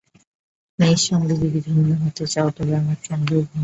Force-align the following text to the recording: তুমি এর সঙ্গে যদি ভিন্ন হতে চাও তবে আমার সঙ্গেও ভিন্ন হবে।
তুমি 0.79 0.85
এর 0.87 1.01
সঙ্গে 1.07 1.33
যদি 1.33 1.59
ভিন্ন 1.67 1.89
হতে 2.03 2.23
চাও 2.33 2.49
তবে 2.57 2.73
আমার 2.75 2.99
সঙ্গেও 3.09 3.41
ভিন্ন 3.41 3.47
হবে। 3.47 3.59